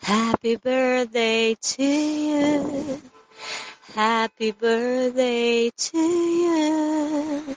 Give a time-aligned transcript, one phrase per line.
[0.00, 3.02] Happy birthday to you.
[3.94, 7.56] Happy birthday to you.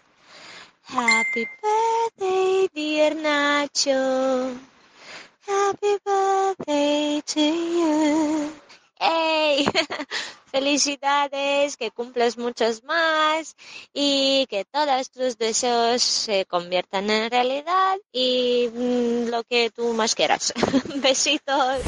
[0.83, 4.57] Happy birthday, dear Nacho.
[5.46, 8.51] Happy birthday to you.
[8.99, 9.65] ¡Ey!
[10.51, 13.56] Felicidades, que cumplas muchos más
[13.94, 20.16] y que todos tus deseos se conviertan en realidad y mm, lo que tú más
[20.16, 20.53] quieras.
[20.95, 21.81] Besitos.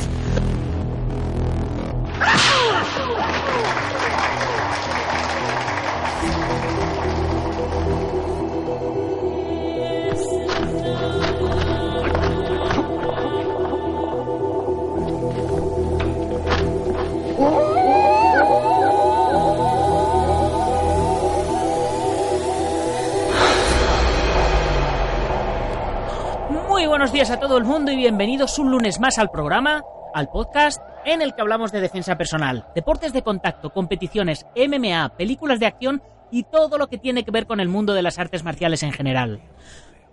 [26.50, 29.84] Muy buenos días a todo el mundo y bienvenidos un lunes más al programa,
[30.14, 35.60] al podcast en el que hablamos de defensa personal, deportes de contacto, competiciones, MMA, películas
[35.60, 38.44] de acción y todo lo que tiene que ver con el mundo de las artes
[38.44, 39.42] marciales en general.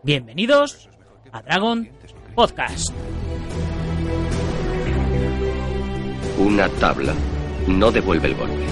[0.02, 0.88] Bienvenidos
[1.32, 1.88] a Dragon
[2.34, 2.92] Podcast.
[6.38, 7.14] Una tabla
[7.66, 8.66] no devuelve el golpe.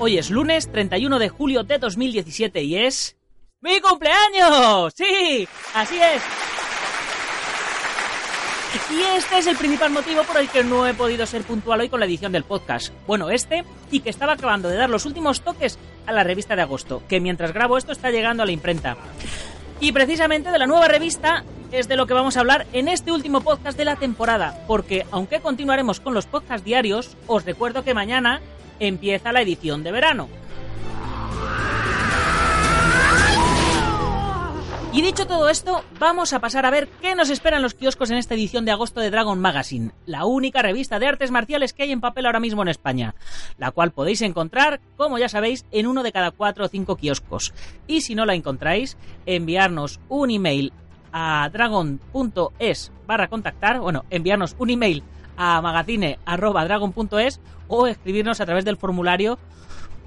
[0.00, 3.17] Hoy es lunes 31 de julio de 2017 y es...
[3.60, 4.92] ¡Mi cumpleaños!
[4.94, 5.48] ¡Sí!
[5.74, 6.22] Así es.
[8.90, 11.88] Y este es el principal motivo por el que no he podido ser puntual hoy
[11.88, 12.92] con la edición del podcast.
[13.06, 16.62] Bueno, este y que estaba acabando de dar los últimos toques a la revista de
[16.62, 18.96] agosto, que mientras grabo esto está llegando a la imprenta.
[19.80, 23.10] Y precisamente de la nueva revista es de lo que vamos a hablar en este
[23.10, 27.92] último podcast de la temporada, porque aunque continuaremos con los podcasts diarios, os recuerdo que
[27.92, 28.40] mañana
[28.78, 30.28] empieza la edición de verano.
[34.90, 38.16] Y dicho todo esto, vamos a pasar a ver qué nos esperan los kioscos en
[38.16, 41.92] esta edición de agosto de Dragon Magazine, la única revista de artes marciales que hay
[41.92, 43.14] en papel ahora mismo en España,
[43.58, 47.52] la cual podéis encontrar, como ya sabéis, en uno de cada cuatro o cinco kioscos.
[47.86, 48.96] Y si no la encontráis,
[49.26, 50.72] enviarnos un email
[51.12, 55.02] a dragon.es barra contactar, bueno, enviarnos un email
[55.36, 59.38] a magazine.dragon.es o escribirnos a través del formulario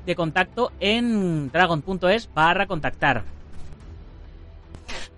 [0.08, 3.24] de contacto en dragon.es barra contactar.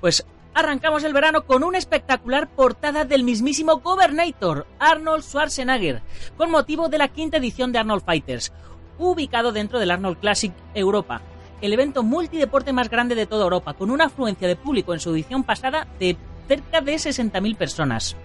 [0.04, 6.02] Pues arrancamos el verano con una espectacular portada del mismísimo Governator, Arnold Schwarzenegger,
[6.36, 8.52] con motivo de la quinta edición de Arnold Fighters,
[8.98, 11.22] ubicado dentro del Arnold Classic Europa,
[11.62, 15.12] el evento multideporte más grande de toda Europa, con una afluencia de público en su
[15.12, 16.18] edición pasada de
[16.50, 18.18] cerca de 60.000 personas.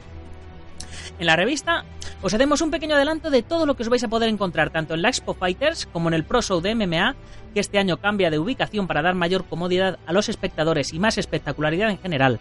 [1.19, 1.85] En la revista
[2.21, 4.95] os haremos un pequeño adelanto de todo lo que os vais a poder encontrar tanto
[4.95, 7.15] en la Expo Fighters como en el Pro Show de MMA,
[7.55, 11.17] que este año cambia de ubicación para dar mayor comodidad a los espectadores y más
[11.17, 12.41] espectacularidad en general.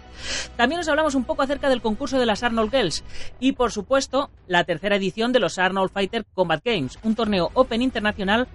[0.56, 3.04] También os hablamos un poco acerca del concurso de las Arnold Girls
[3.40, 7.82] y por supuesto la tercera edición de los Arnold Fighter Combat Games, un torneo Open
[7.82, 8.48] internacional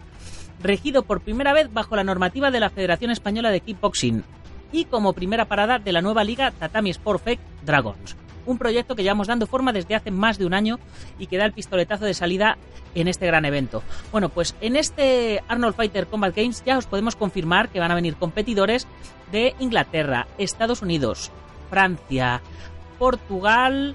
[0.61, 4.25] regido por primera vez bajo la normativa de la Federación Española de Kickboxing
[4.73, 9.03] y como primera parada de la nueva liga Tatami Sport Fake Dragons un proyecto que
[9.03, 10.78] llevamos dando forma desde hace más de un año
[11.19, 12.58] y que da el pistoletazo de salida
[12.94, 13.82] en este gran evento.
[14.10, 17.94] Bueno, pues en este Arnold Fighter Combat Games ya os podemos confirmar que van a
[17.94, 18.86] venir competidores
[19.31, 21.31] de Inglaterra, Estados Unidos,
[21.70, 22.42] Francia,
[22.98, 23.94] Portugal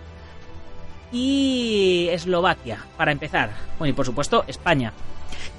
[1.11, 3.51] y Eslovaquia, para empezar.
[3.77, 4.93] Bueno, y por supuesto España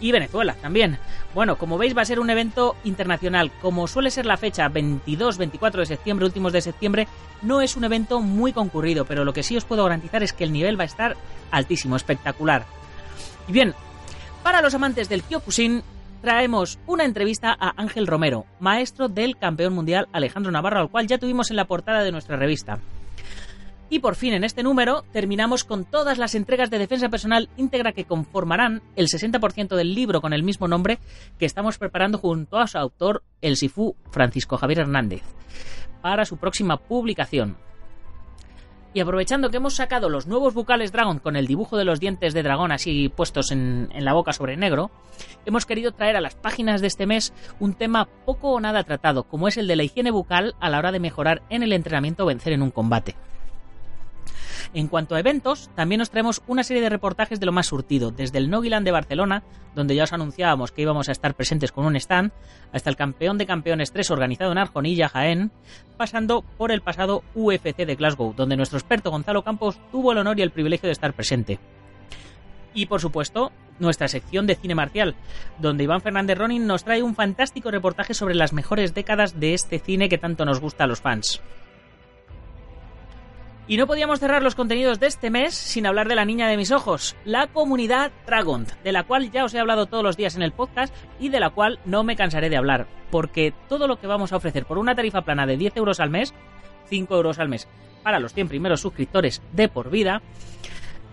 [0.01, 0.99] y Venezuela también.
[1.35, 3.51] Bueno, como veis va a ser un evento internacional.
[3.61, 7.09] Como suele ser la fecha 22-24 de septiembre, últimos de septiembre,
[7.43, 10.45] no es un evento muy concurrido, pero lo que sí os puedo garantizar es que
[10.45, 11.17] el nivel va a estar
[11.51, 12.65] altísimo, espectacular.
[13.47, 13.75] Y bien,
[14.43, 15.83] para los amantes del Kyokushin,
[16.21, 21.19] traemos una entrevista a Ángel Romero, maestro del campeón mundial Alejandro Navarro, al cual ya
[21.19, 22.79] tuvimos en la portada de nuestra revista.
[23.91, 27.93] Y por fin en este número terminamos con todas las entregas de defensa personal íntegra
[27.93, 30.99] que conformarán el 60% del libro con el mismo nombre
[31.39, 35.23] que estamos preparando junto a su autor, el Sifú Francisco Javier Hernández,
[36.03, 37.57] para su próxima publicación.
[38.93, 42.35] Y aprovechando que hemos sacado los nuevos bucales Dragon con el dibujo de los dientes
[42.35, 44.91] de dragón así puestos en, en, la boca sobre negro,
[45.47, 49.25] hemos querido traer a las páginas de este mes un tema poco o nada tratado,
[49.25, 52.25] como es el de la higiene bucal a la hora de mejorar en el entrenamiento
[52.25, 53.15] o vencer en un combate.
[54.75, 58.11] En cuanto a eventos, también os traemos una serie de reportajes de lo más surtido,
[58.11, 59.43] desde el Nogiland de Barcelona,
[59.75, 62.33] donde ya os anunciábamos que íbamos a estar presentes con un stand,
[62.73, 65.51] hasta el Campeón de Campeones 3 organizado en Arjonilla, Jaén,
[65.97, 70.39] pasando por el pasado UFC de Glasgow, donde nuestro experto Gonzalo Campos tuvo el honor
[70.39, 71.59] y el privilegio de estar presente.
[72.75, 75.15] Y por supuesto, nuestra sección de cine marcial,
[75.59, 79.79] donde Iván Fernández Ronin nos trae un fantástico reportaje sobre las mejores décadas de este
[79.79, 81.41] cine que tanto nos gusta a los fans.
[83.71, 86.57] Y no podíamos cerrar los contenidos de este mes sin hablar de la niña de
[86.57, 90.37] mis ojos, la comunidad Dragon, de la cual ya os he hablado todos los días
[90.37, 94.01] en el podcast y de la cual no me cansaré de hablar, porque todo lo
[94.01, 96.33] que vamos a ofrecer por una tarifa plana de 10 euros al mes,
[96.89, 97.69] 5 euros al mes
[98.03, 100.23] para los 100 primeros suscriptores de por vida,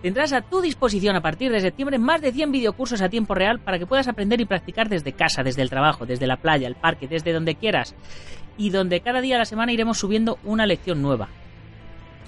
[0.01, 3.59] tendrás a tu disposición a partir de septiembre más de 100 videocursos a tiempo real
[3.59, 6.75] para que puedas aprender y practicar desde casa, desde el trabajo, desde la playa, el
[6.75, 7.95] parque, desde donde quieras,
[8.57, 11.27] y donde cada día a la semana iremos subiendo una lección nueva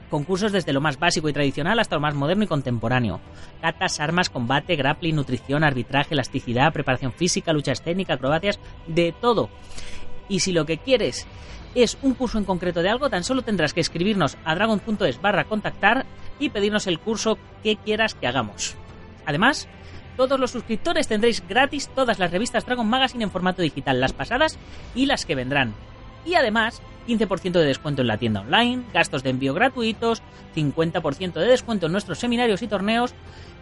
[0.09, 3.19] concursos desde lo más básico y tradicional hasta lo más moderno y contemporáneo.
[3.61, 9.49] Catas, armas, combate, grappling, nutrición, arbitraje, elasticidad, preparación física, lucha escénica, acrobacias, de todo.
[10.29, 11.27] Y si lo que quieres
[11.75, 15.45] es un curso en concreto de algo, tan solo tendrás que escribirnos a dragon.es barra
[15.45, 16.05] contactar
[16.39, 18.75] y pedirnos el curso que quieras que hagamos.
[19.25, 19.67] Además,
[20.15, 24.57] todos los suscriptores tendréis gratis todas las revistas Dragon Magazine en formato digital, las pasadas
[24.95, 25.75] y las que vendrán.
[26.27, 30.21] Y además, 15% de descuento en la tienda online, gastos de envío gratuitos,
[30.57, 33.13] 50% de descuento en nuestros seminarios y torneos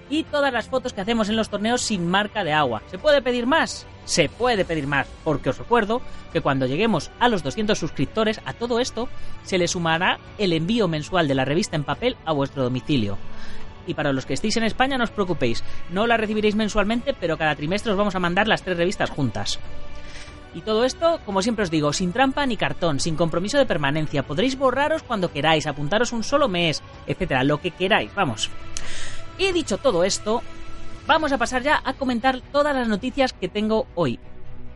[0.09, 2.81] y todas las fotos que hacemos en los torneos sin marca de agua.
[2.89, 3.85] ¿Se puede pedir más?
[4.06, 6.01] Se puede pedir más, porque os recuerdo
[6.33, 9.09] que cuando lleguemos a los 200 suscriptores a todo esto,
[9.44, 13.19] se le sumará el envío mensual de la revista en papel a vuestro domicilio.
[13.85, 17.38] Y para los que estéis en España no os preocupéis, no la recibiréis mensualmente, pero
[17.38, 19.59] cada trimestre os vamos a mandar las tres revistas juntas.
[20.56, 24.24] Y todo esto, como siempre os digo, sin trampa ni cartón, sin compromiso de permanencia.
[24.24, 28.50] Podréis borraros cuando queráis, apuntaros un solo mes, etcétera, lo que queráis, vamos.
[29.38, 30.42] Y dicho todo esto,
[31.07, 34.18] vamos a pasar ya a comentar todas las noticias que tengo hoy.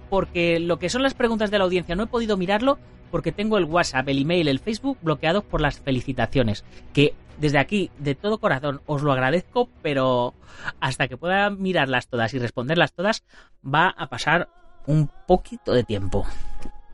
[0.09, 2.77] Porque lo que son las preguntas de la audiencia no he podido mirarlo
[3.09, 6.65] porque tengo el WhatsApp, el email, el Facebook bloqueados por las felicitaciones.
[6.93, 10.33] Que desde aquí, de todo corazón, os lo agradezco, pero
[10.81, 13.23] hasta que pueda mirarlas todas y responderlas todas,
[13.63, 14.49] va a pasar
[14.89, 16.25] un poquito de tiempo.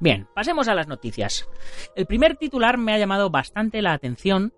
[0.01, 1.47] Bien, pasemos a las noticias.
[1.95, 4.53] El primer titular me ha llamado bastante la atención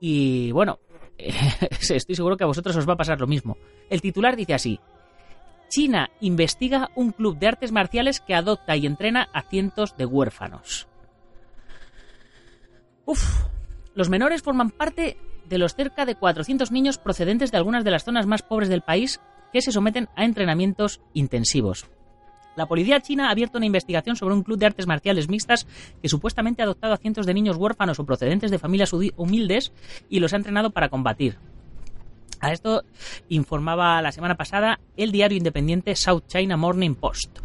[0.00, 0.78] y bueno,
[1.18, 3.58] estoy seguro que a vosotros os va a pasar lo mismo.
[3.90, 4.80] El titular dice así.
[5.68, 10.88] China investiga un club de artes marciales que adopta y entrena a cientos de huérfanos.
[13.04, 13.44] Uf,
[13.94, 18.04] los menores forman parte de los cerca de 400 niños procedentes de algunas de las
[18.04, 19.20] zonas más pobres del país
[19.52, 21.86] que se someten a entrenamientos intensivos.
[22.56, 25.66] La policía china ha abierto una investigación sobre un club de artes marciales mixtas
[26.00, 29.72] que supuestamente ha adoptado a cientos de niños huérfanos o procedentes de familias humildes
[30.08, 31.38] y los ha entrenado para combatir.
[32.40, 32.82] A esto
[33.28, 37.38] informaba la semana pasada el diario independiente South China Morning Post.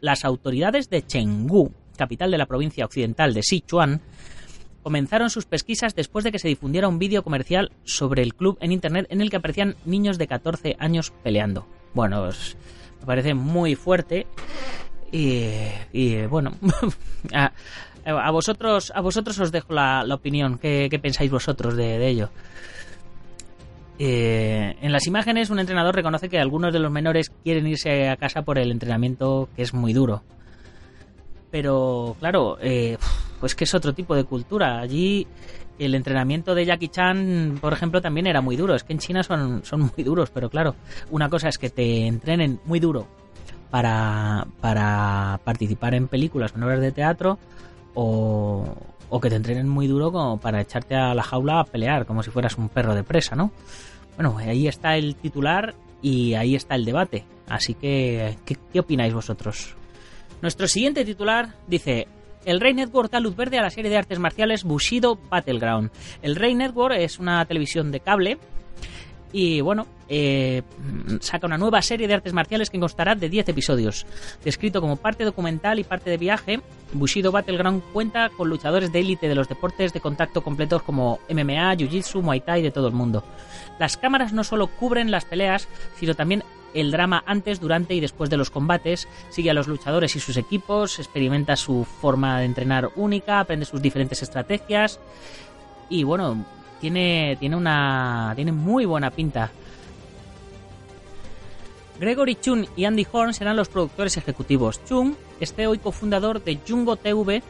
[0.00, 4.02] Las, autoridades de Chengdu, capital de la provincia occidental de Sichuan,
[4.82, 8.72] comenzaron sus pesquisas después de que se difundiera un vídeo comercial sobre el club en
[8.72, 11.66] internet en el que aparecían niños de 14 años peleando.
[11.94, 12.28] Bueno,
[13.00, 14.26] me parece muy fuerte.
[15.10, 16.52] Y, bueno,
[17.34, 20.58] a, vosotros a vosotros os dejo la, opinión.
[20.58, 22.30] ¿Qué, pensáis vosotros de, ello?
[23.98, 28.16] Eh, en las imágenes, un entrenador reconoce que algunos de los menores quieren irse a
[28.16, 30.22] casa por el entrenamiento que es muy duro.
[31.50, 32.98] Pero, claro, eh,
[33.40, 34.80] pues que es otro tipo de cultura.
[34.80, 35.26] Allí
[35.78, 38.74] el entrenamiento de Jackie Chan, por ejemplo, también era muy duro.
[38.74, 40.74] Es que en China son, son muy duros, pero claro,
[41.10, 43.06] una cosa es que te entrenen muy duro
[43.70, 47.38] para, para participar en películas o obras de teatro
[47.94, 48.64] o,
[49.08, 52.22] o que te entrenen muy duro como para echarte a la jaula a pelear, como
[52.22, 53.52] si fueras un perro de presa, ¿no?
[54.16, 57.24] Bueno, ahí está el titular y ahí está el debate.
[57.48, 59.76] Así que, ¿qué, qué opináis vosotros?
[60.42, 62.06] Nuestro siguiente titular dice,
[62.44, 65.90] el Rey Network da luz verde a la serie de artes marciales Bushido Battleground.
[66.22, 68.38] El Rey Network es una televisión de cable
[69.32, 70.62] y bueno, eh,
[71.20, 74.06] saca una nueva serie de artes marciales que constará de 10 episodios.
[74.44, 76.60] Descrito como parte documental y parte de viaje,
[76.92, 81.74] Bushido Battleground cuenta con luchadores de élite de los deportes de contacto completos como MMA,
[81.76, 83.22] Jiu-Jitsu, Muay Thai de todo el mundo.
[83.78, 86.42] Las cámaras no solo cubren las peleas, sino también
[86.74, 90.36] el drama antes, durante y después de los combates, sigue a los luchadores y sus
[90.36, 95.00] equipos, experimenta su forma de entrenar única, aprende sus diferentes estrategias
[95.88, 96.44] y bueno,
[96.80, 99.50] tiene, tiene una tiene muy buena pinta.
[101.98, 104.80] Gregory Chung y Andy Horn serán los productores ejecutivos.
[104.84, 107.42] Chung es CEO y cofundador de Jungo TV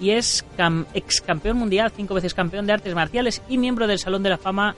[0.00, 0.44] y es
[0.92, 4.38] ex campeón mundial, cinco veces campeón de artes marciales y miembro del Salón de la
[4.38, 4.74] Fama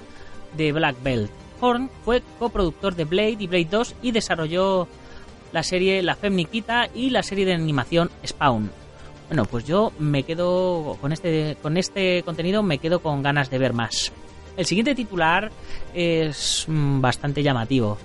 [0.57, 1.31] de Black Belt.
[1.61, 4.87] Horn fue coproductor de Blade y Blade 2 y desarrolló
[5.53, 8.71] la serie La Femme Nikita y la serie de animación Spawn.
[9.29, 13.59] Bueno, pues yo me quedo con este con este contenido me quedo con ganas de
[13.59, 14.11] ver más.
[14.57, 15.53] El siguiente titular
[15.95, 17.99] es mm, bastante llamativo.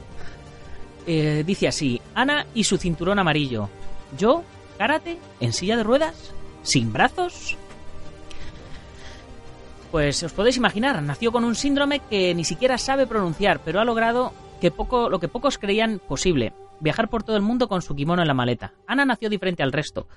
[1.07, 3.69] Eh, dice así, Ana y su cinturón amarillo.
[4.17, 4.43] Yo,
[4.77, 7.57] karate, en silla de ruedas, sin brazos.
[9.91, 13.85] Pues os podéis imaginar, nació con un síndrome que ni siquiera sabe pronunciar, pero ha
[13.85, 17.95] logrado que poco, lo que pocos creían posible, viajar por todo el mundo con su
[17.95, 18.73] kimono en la maleta.
[18.87, 20.07] Ana nació diferente al resto,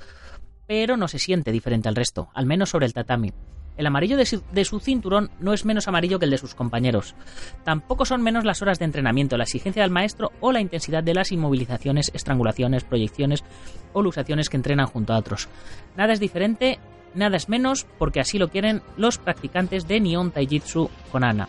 [0.66, 3.32] pero no se siente diferente al resto, al menos sobre el tatami.
[3.76, 7.14] El amarillo de su, cinturón no es menos amarillo que el de sus compañeros.
[7.62, 11.12] Tampoco son menos las horas de entrenamiento, la exigencia del maestro o la intensidad de
[11.12, 13.44] las inmovilizaciones, estrangulaciones, proyecciones
[13.92, 15.48] o luxaciones que entrenan junto a otros.
[15.94, 16.78] Nada es diferente,
[17.14, 21.48] nada es menos, porque así lo quieren los practicantes de Nihon Taijitsu con Ana,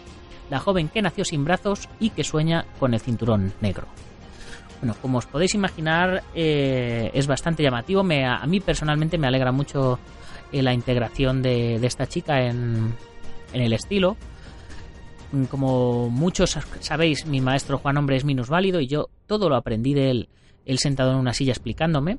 [0.49, 3.87] la joven que nació sin brazos y que sueña con el cinturón negro.
[4.81, 8.03] Bueno, como os podéis imaginar, eh, es bastante llamativo.
[8.03, 9.99] Me, a mí personalmente me alegra mucho
[10.51, 12.93] eh, la integración de, esta chica en,
[13.53, 14.17] en, el estilo.
[15.49, 20.11] Como muchos sabéis, mi maestro Juan Hombre es minusválido y yo todo lo aprendí de
[20.11, 20.29] él,
[20.65, 22.17] él sentado en una silla explicándome,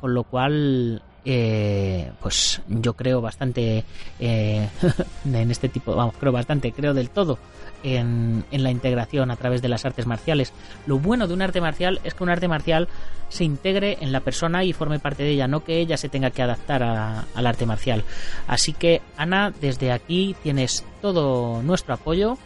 [0.00, 3.84] con lo cual eh, pues yo creo bastante
[4.18, 4.68] eh,
[5.24, 7.38] en este tipo, vamos, creo bastante, creo del todo
[7.82, 10.52] en, en, la integración a través de las artes marciales.
[10.86, 12.88] Lo bueno de un arte marcial es que un arte marcial
[13.28, 16.30] se integre en la persona y forme parte de ella, no que ella se tenga
[16.30, 18.04] que adaptar a, al arte marcial.
[18.46, 22.38] Así que, Ana, desde aquí tienes todo nuestro apoyo.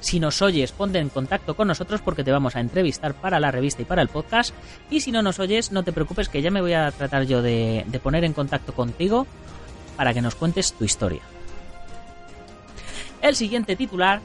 [0.00, 3.50] Si nos oyes, ponte en contacto con nosotros porque te vamos a entrevistar para la
[3.50, 4.54] revista y para el podcast.
[4.90, 7.42] Y si no nos oyes, no te preocupes que ya me voy a tratar yo
[7.42, 9.26] de, de poner en contacto contigo
[9.96, 11.22] para que nos cuentes tu historia.
[13.20, 14.20] El siguiente titular,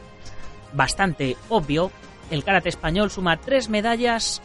[0.73, 1.91] bastante obvio,
[2.31, 4.41] el karate español suma tres medallas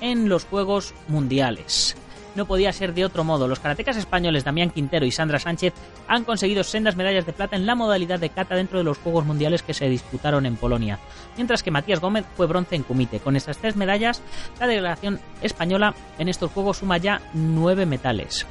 [0.00, 1.96] en los Juegos Mundiales.
[2.34, 3.48] No podía ser de otro modo.
[3.48, 5.74] Los karatecas españoles Damián Quintero y Sandra Sánchez
[6.06, 9.26] han conseguido sendas medallas de plata en la modalidad de kata dentro de los Juegos
[9.26, 10.98] Mundiales que se disputaron en Polonia,
[11.36, 13.20] mientras que Matías Gómez fue bronce en Kumite.
[13.20, 14.22] Con estas tres medallas,
[14.60, 18.46] la delegación española en estos Juegos suma ya nueve metales.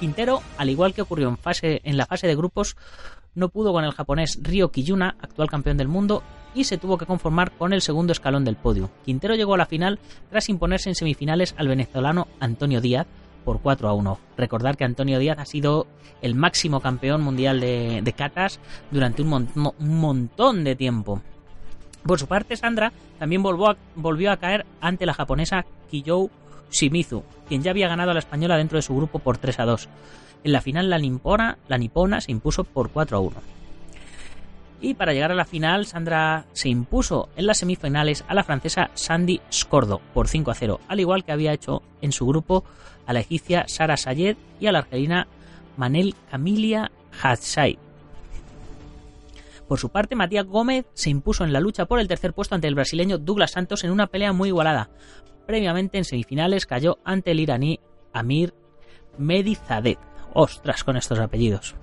[0.00, 2.76] Quintero, al igual que ocurrió en, fase, en la fase de grupos,
[3.34, 6.22] no pudo con el japonés Ryo Kiyuna, actual campeón del mundo,
[6.54, 8.90] y se tuvo que conformar con el segundo escalón del podio.
[9.04, 13.06] Quintero llegó a la final tras imponerse en semifinales al venezolano Antonio Díaz
[13.44, 14.18] por 4 a 1.
[14.36, 15.86] Recordar que Antonio Díaz ha sido
[16.22, 21.20] el máximo campeón mundial de, de katas durante un, un, montón de tiempo.
[22.04, 26.30] Por su parte, Sandra también volvió a, volvió a caer ante la japonesa Kiyou
[26.70, 29.64] Shimizu, quien ya había ganado a la española dentro de su grupo por 3 a
[29.64, 29.88] 2.
[30.44, 33.59] En la final la nipona, la nipona se impuso por 4 a 1.
[34.80, 38.90] Y para llegar a la final, Sandra se impuso en las semifinales a la francesa
[38.94, 42.64] Sandy Scordo por 5 a 0, al igual que había hecho en su grupo
[43.06, 45.26] a la egipcia Sara Sayed y a la argelina
[45.76, 46.90] Manel Camilia
[47.22, 47.78] Hatsai.
[49.68, 52.66] Por su parte, Matías Gómez se impuso en la lucha por el tercer puesto ante
[52.66, 54.90] el brasileño Douglas Santos en una pelea muy igualada.
[55.46, 57.80] Previamente en semifinales cayó ante el iraní
[58.12, 58.54] Amir
[59.18, 59.98] Medizadeh.
[60.32, 61.76] Ostras con estos apellidos.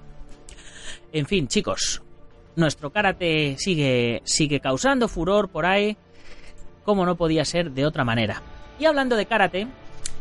[1.14, 2.02] En fin, chicos,
[2.58, 5.96] nuestro karate sigue, sigue causando furor por ahí,
[6.84, 8.42] como no podía ser de otra manera.
[8.80, 9.68] Y hablando de karate,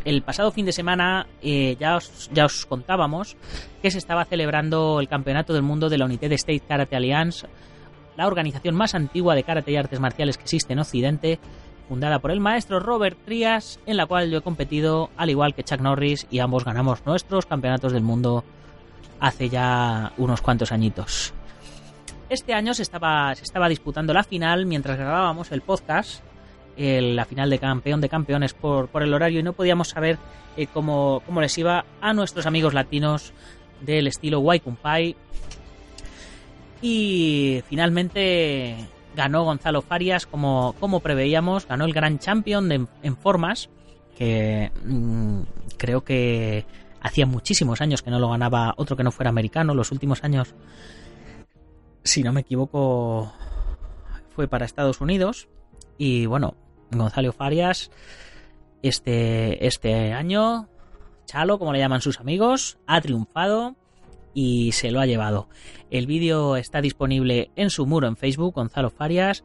[0.05, 3.37] el pasado fin de semana eh, ya, os, ya os contábamos
[3.83, 7.47] que se estaba celebrando el Campeonato del Mundo de la United States Karate Alliance,
[8.17, 11.39] la organización más antigua de karate y artes marciales que existe en Occidente,
[11.89, 15.65] fundada por el maestro Robert Trias, en la cual yo he competido al igual que
[15.65, 18.45] Chuck Norris y ambos ganamos nuestros campeonatos del mundo
[19.21, 21.33] hace ya unos cuantos añitos.
[22.29, 26.23] Este año se estaba, se estaba disputando la final mientras grabábamos el podcast,
[26.77, 30.19] la final de campeón de campeones por, por el horario y no podíamos saber
[30.57, 33.33] eh, cómo, cómo, les iba a nuestros amigos latinos
[33.81, 35.15] del estilo Waikumpai.
[36.83, 38.77] Y finalmente
[39.15, 43.71] ganó Gonzalo Farias como, como preveíamos, ganó el Gran Champion en formas,
[44.17, 45.43] que mmm,
[45.79, 46.67] creo que
[47.01, 50.55] hacía muchísimos años que no lo ganaba otro que no fuera americano, los últimos años,
[52.07, 53.33] si no me equivoco,
[54.35, 55.49] fue para Estados Unidos,
[55.99, 56.55] y bueno,
[56.91, 57.91] Gonzalo Farias
[58.83, 60.69] este, este año,
[61.27, 63.75] Chalo, como le llaman sus amigos, ha triunfado
[64.35, 65.49] y se lo ha llevado.
[65.91, 69.45] El vídeo está disponible en su muro en Facebook, Gonzalo Farias,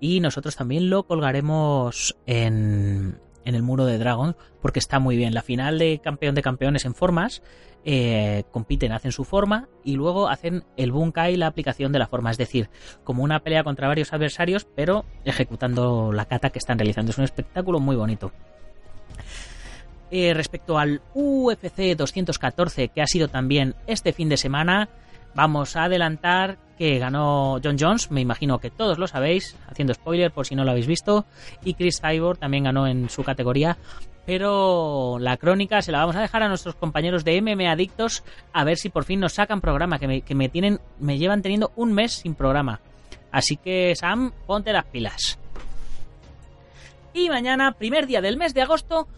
[0.00, 5.32] y nosotros también lo colgaremos en, en el muro de Dragon, porque está muy bien.
[5.32, 7.42] La final de campeón de campeones en formas,
[7.84, 12.30] eh, compiten, hacen su forma y luego hacen el bunkai, la aplicación de la forma,
[12.32, 12.68] es decir,
[13.04, 17.12] como una pelea contra varios adversarios, pero ejecutando la kata que están realizando.
[17.12, 18.32] Es un espectáculo muy bonito.
[20.10, 24.88] Eh, respecto al UFC 214, que ha sido también este fin de semana,
[25.34, 30.30] vamos a adelantar que ganó John Jones, me imagino que todos lo sabéis, haciendo spoiler
[30.30, 31.24] por si no lo habéis visto,
[31.64, 33.78] y Chris Cyborg también ganó en su categoría,
[34.26, 38.64] pero la crónica se la vamos a dejar a nuestros compañeros de MM Adictos a
[38.64, 41.72] ver si por fin nos sacan programa, que me, que me tienen, me llevan teniendo
[41.76, 42.80] un mes sin programa.
[43.30, 45.38] Así que Sam, ponte las pilas.
[47.14, 49.08] Y mañana, primer día del mes de agosto,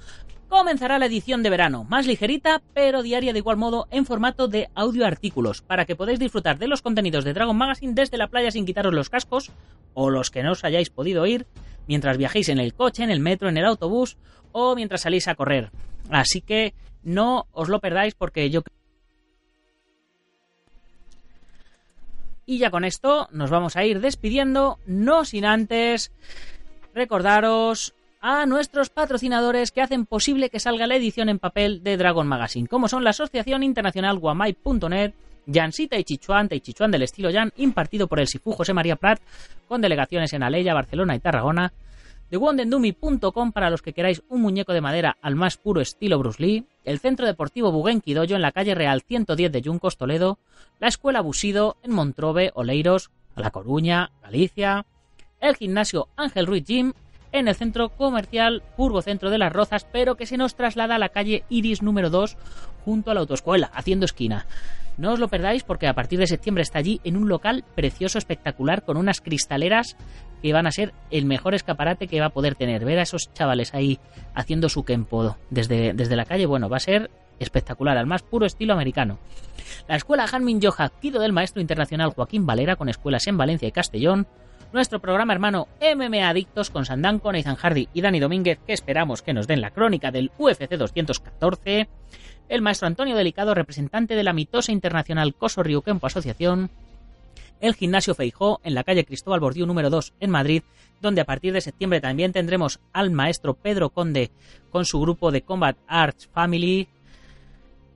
[0.49, 4.69] comenzará la edición de verano, más ligerita, pero diaria de igual modo en formato de
[4.75, 8.50] audio artículos, para que podáis disfrutar de los contenidos de Dragon Magazine desde la playa
[8.50, 9.52] sin quitaros los cascos,
[9.95, 11.47] o los que no os hayáis podido oír,
[11.87, 14.17] mientras viajéis en el coche, en el metro, en el autobús,
[14.52, 15.71] o mientras salís a correr.
[16.11, 18.62] Así que no os lo perdáis porque yo
[22.50, 26.12] Y ya con esto nos vamos a ir despidiendo, no sin antes
[26.95, 32.26] recordaros a nuestros patrocinadores que hacen posible que salga la edición en papel de Dragon
[32.26, 35.12] Magazine, como son la Asociación Internacional Guamai.net,
[35.46, 39.20] Jansita y Chichuan, Chichuan del estilo Jan, impartido por el Sifu José María Prat,
[39.66, 41.72] con delegaciones en Aleya, Barcelona y Tarragona,
[42.30, 46.66] TheWondendumi.com para los que queráis un muñeco de madera al más puro estilo Bruce Lee,
[46.84, 50.38] el Centro Deportivo Buguenqui Doyo en la calle Real 110 de Yuncos, Toledo,
[50.78, 54.84] la Escuela Busido en Montrobe, Oleiros, La Coruña, Galicia,
[55.40, 56.92] el Gimnasio Ángel Ruiz Gym
[57.32, 60.99] en el centro comercial Burgo Centro de las Rozas, pero que se nos traslada a
[60.99, 62.37] la calle Iris número 2
[62.85, 64.47] junto a la autoescuela, haciendo esquina.
[64.97, 68.18] No os lo perdáis porque a partir de septiembre está allí en un local precioso,
[68.18, 69.97] espectacular, con unas cristaleras
[70.42, 72.85] que van a ser el mejor escaparate que va a poder tener.
[72.85, 74.00] Ver a esos chavales ahí
[74.35, 78.44] haciendo su kempo desde, desde la calle, bueno, va a ser espectacular, al más puro
[78.44, 79.18] estilo americano.
[79.87, 83.73] La escuela Hanmin Yoja, Kido del maestro internacional Joaquín Valera, con escuelas en Valencia y
[83.73, 84.26] Castellón,
[84.72, 89.32] nuestro programa hermano MMA Adictos con Sandanko, Nathan Hardy y Dani Domínguez, que esperamos que
[89.32, 91.88] nos den la crónica del UFC 214,
[92.48, 96.70] el maestro Antonio Delicado, representante de la mitosa internacional Coso Kempo Asociación,
[97.60, 100.62] el gimnasio Feijó en la calle Cristóbal Bordiú número 2 en Madrid,
[101.00, 104.30] donde a partir de septiembre también tendremos al maestro Pedro Conde
[104.70, 106.88] con su grupo de Combat Arts Family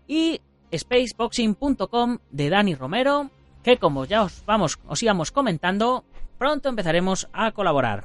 [0.06, 0.40] y
[0.74, 3.30] spaceboxing.com de Dani Romero,
[3.62, 6.04] que como ya os vamos os íbamos comentando,
[6.42, 8.05] pronto empezaremos a colaborar.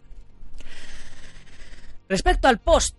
[2.07, 2.95] Respecto al post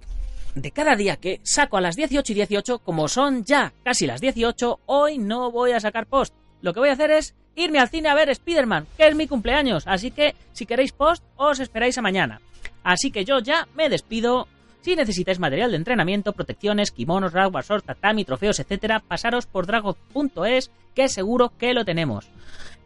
[0.57, 4.21] de cada día que saco a las 18 y 18, como son ya casi las
[4.21, 6.35] 18, hoy no voy a sacar post.
[6.61, 9.29] Lo que voy a hacer es irme al cine a ver Spider-Man, que es mi
[9.29, 12.41] cumpleaños, así que si queréis post, os esperáis a mañana.
[12.83, 14.49] Así que yo ya me despido.
[14.81, 21.09] Si necesitáis material de entrenamiento, protecciones, kimonos, ragwarsor, tatami, trofeos, etc., pasaros por dragon.es, que
[21.09, 22.29] seguro que lo tenemos.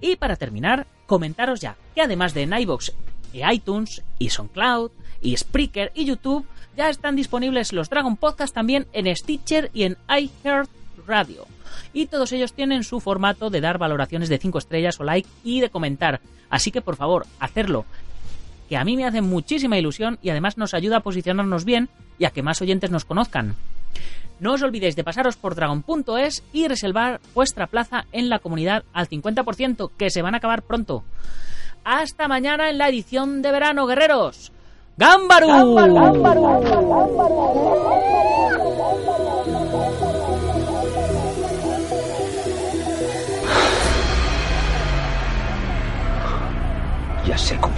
[0.03, 2.94] Y para terminar, comentaros ya que además de Nightbox
[3.35, 8.87] y iTunes y SoundCloud y Spreaker y YouTube, ya están disponibles los Dragon Podcast también
[8.94, 10.70] en Stitcher y en iHeart
[11.07, 11.46] Radio.
[11.92, 15.61] Y todos ellos tienen su formato de dar valoraciones de 5 estrellas o like y
[15.61, 16.22] de comentar.
[16.48, 17.85] Así que por favor, hacerlo.
[18.70, 22.25] Que a mí me hace muchísima ilusión y además nos ayuda a posicionarnos bien y
[22.25, 23.55] a que más oyentes nos conozcan.
[24.43, 29.09] No os olvidéis de pasaros por dragon.es y reservar vuestra plaza en la comunidad al
[29.09, 31.05] 50%, que se van a acabar pronto.
[31.85, 34.51] Hasta mañana en la edición de verano, guerreros.
[34.97, 35.47] ¡Gámbaru!
[47.25, 47.77] Ya sé cómo